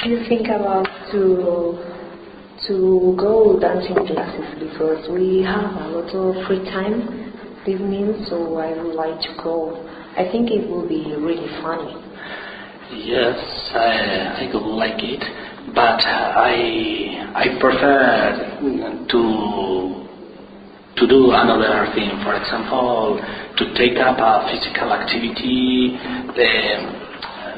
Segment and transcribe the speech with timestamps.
[0.00, 1.76] Do you think about to
[2.66, 7.32] to go dancing classes because we have a lot of free time
[7.66, 9.84] evening, so I would like to go.
[10.16, 11.92] I think it will be really funny.
[13.04, 13.36] Yes,
[13.74, 15.20] I, think I could like it,
[15.74, 18.58] but I I prefer
[19.12, 19.22] to
[20.96, 22.10] to do another thing.
[22.24, 23.20] For example,
[23.58, 25.98] to take up a physical activity,
[26.32, 27.01] the,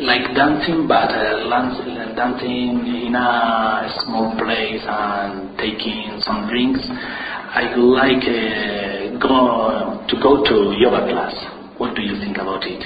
[0.00, 6.80] like dancing, but uh, dancing in a small place and taking some drinks.
[6.88, 11.34] I like uh, go to go to yoga class.
[11.78, 12.82] What do you think about it?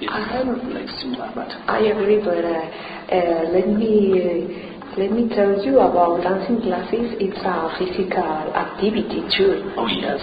[0.00, 4.66] It's Um, like similar, but I agree, but uh, uh, let me
[4.98, 7.14] let me tell you about dancing classes.
[7.22, 10.18] It's a physical activity too, oh yes,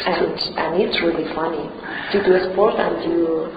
[0.00, 1.68] and and it's really funny.
[2.14, 3.48] You do a sport and you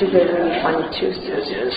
[0.00, 1.12] you get really funny too.
[1.22, 1.74] yes, yes.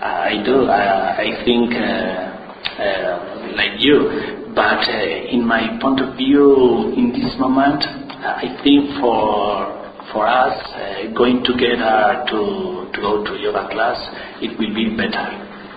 [0.00, 0.66] I do.
[0.68, 2.34] I, I think uh,
[2.82, 9.00] uh, like you, but uh, in my point of view, in this moment, I think
[9.00, 9.70] for
[10.12, 13.98] for us uh, going together to to go to yoga class,
[14.42, 15.26] it will be better,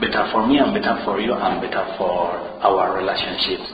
[0.02, 3.72] better for me and better for you and better for our relationships.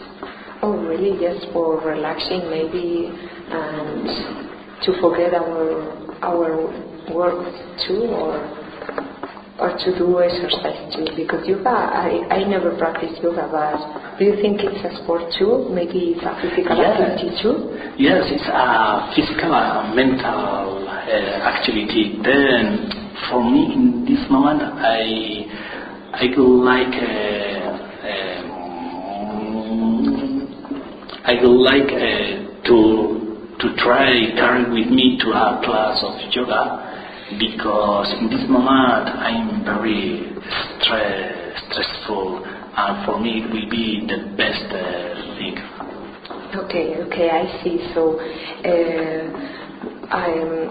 [0.62, 1.20] Oh, really?
[1.20, 3.12] Yes, for relaxing maybe
[3.52, 4.08] and
[4.84, 5.82] to forget our
[6.24, 6.68] our
[7.14, 7.44] work
[7.88, 8.40] too, or
[9.60, 11.06] or to do exercise too.
[11.16, 13.80] Because yoga, I I never practice yoga, but
[14.20, 15.70] do you think it's a sport too?
[15.72, 17.00] Maybe it's a physical Yes.
[17.00, 17.56] activity too.
[17.98, 22.18] Yes, it's a physical and mental uh, activity.
[22.24, 22.90] Then,
[23.30, 25.46] for me, in this moment, I
[26.14, 27.74] I would like uh,
[29.14, 30.48] um,
[31.26, 33.23] I would like uh, to
[33.64, 36.84] to try carry with me to a class of yoga
[37.40, 40.36] because in this moment I'm very
[40.84, 45.56] stre- stressful, and for me it will be the best uh, thing.
[46.60, 47.80] Okay, okay, I see.
[47.96, 49.24] So, uh,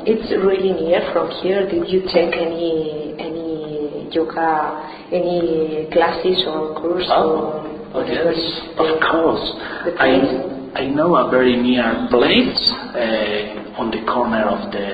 [0.04, 1.64] it's really near from here.
[1.64, 8.40] Did you take any any yoga, any classes or course or Oh, yes,
[8.78, 9.52] of course.
[10.00, 10.51] I?
[10.74, 14.88] I know a very near place uh, on the corner of the,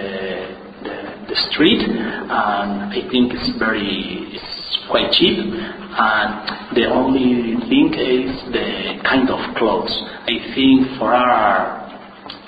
[0.83, 0.97] the
[1.29, 5.39] the street, and I think it's very it's quite cheap.
[5.39, 9.95] And the only thing is the kind of clothes.
[10.27, 11.79] I think for our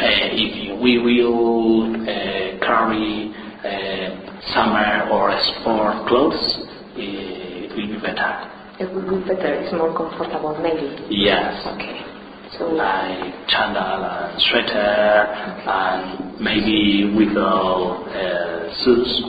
[0.00, 3.30] uh, if we will uh, carry
[3.62, 4.10] uh,
[4.50, 5.30] summer or
[5.60, 8.50] sport clothes, it will be better.
[8.80, 9.54] It will be better.
[9.60, 11.06] It's more comfortable, maybe.
[11.10, 11.62] Yes.
[11.76, 12.09] Okay.
[12.58, 15.30] So, like chandal and sweater
[15.70, 19.22] and maybe without uh, shoes.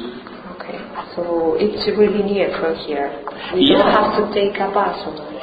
[0.57, 0.79] okay.
[1.15, 3.13] So it's really near from here.
[3.53, 4.97] We don't have to take a bus.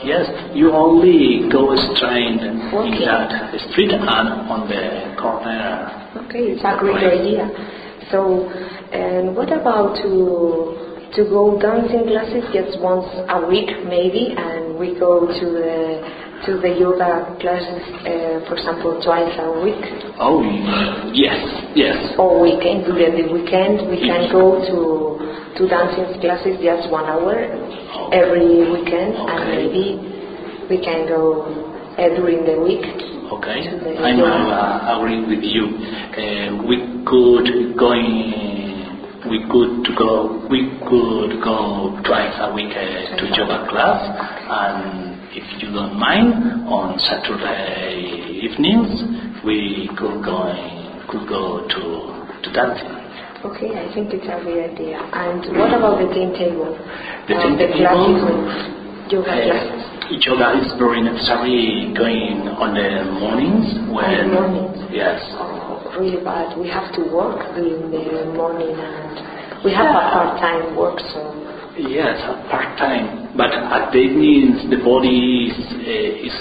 [0.05, 3.05] Yes, you only go straight in Okay.
[3.05, 6.11] that street and on the corner.
[6.27, 7.47] Okay, it's a great idea.
[8.11, 8.49] So,
[8.93, 14.99] and what about to to go dancing classes just once a week maybe, and we
[14.99, 19.83] go to the to the yoga classes, uh, for example, twice a week
[20.21, 20.43] Oh,
[21.13, 21.39] yes,
[21.75, 22.15] yes.
[22.19, 24.79] or weekend during the weekend we can go to
[25.59, 27.35] to dancing classes just one hour
[28.15, 29.99] every weekend, and maybe
[30.71, 31.43] we can go
[31.99, 32.87] uh, during the week.
[33.35, 35.67] Okay, the I'm uh, agreeing with you.
[36.15, 39.29] Uh, we could going.
[39.29, 40.47] We could to go.
[40.49, 44.01] We could go twice a week uh, to yoga class,
[44.49, 50.49] and if you don't mind, on Saturday evenings we could go
[51.09, 51.83] could go to
[52.43, 52.95] to dancing.
[53.45, 54.99] Okay, I think it's a great idea.
[55.15, 56.75] And what about the timetable?
[57.29, 59.79] The Uh, the timetable, classes of yoga classes.
[59.79, 62.89] Uh, yoga is very necessary going on the
[63.23, 64.79] mornings when mornings?
[64.91, 65.23] yes.
[65.39, 66.59] Oh, really bad.
[66.59, 71.21] We have to work during the morning and we have a part-time work, so
[71.79, 73.28] Yes, a part time.
[73.37, 76.37] But at the evenings, the body is uh, is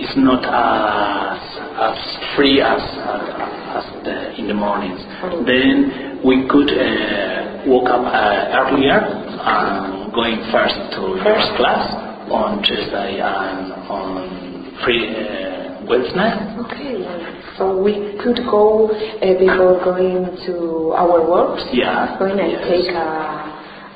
[0.00, 1.40] is not as
[1.76, 1.98] as
[2.36, 5.00] free as uh, as the, in the mornings.
[5.22, 5.44] Oh.
[5.44, 11.84] Then we could uh, wake up uh, earlier and going first to first class
[12.32, 16.32] on Tuesday and on free uh, Wednesday.
[16.64, 17.36] okay.
[17.58, 21.62] So we could go uh, before going to our works.
[21.72, 22.64] Yeah, Going and yes.
[22.68, 23.49] take a,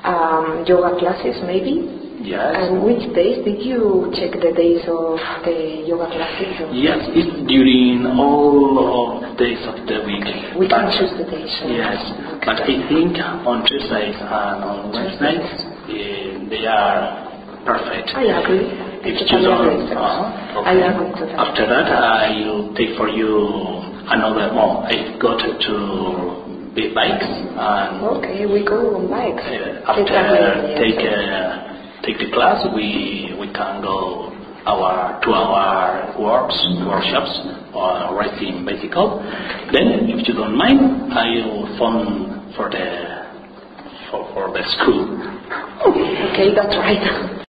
[0.04, 2.00] um, yoga classes maybe.
[2.24, 2.56] Yes.
[2.56, 6.56] And which days did you check the days of the yoga classes?
[6.72, 10.24] Yes, it's during all of days of the week.
[10.56, 11.52] We can But- choose the days.
[11.60, 12.00] so- Yes,
[12.46, 17.28] but I think on Tuesdays and on Wednesdays eh, they are
[17.66, 18.16] perfect.
[18.16, 18.72] I agree.
[19.04, 19.98] If you don't, sir.
[20.00, 21.38] uh, I agree to that.
[21.44, 23.36] After that, I will take for you
[24.08, 24.86] another one.
[24.88, 26.43] I got to
[26.74, 29.42] bikes and Okay, we go on bikes.
[29.46, 34.30] uh, after amazing, take uh, take the class, we we can go
[34.66, 36.56] our two hour works
[36.86, 37.30] workshops
[37.74, 39.22] or riding bicycle.
[39.72, 43.22] Then, if you don't mind, I will phone for the
[44.10, 45.14] for, for the school.
[45.86, 47.30] Okay, that's right.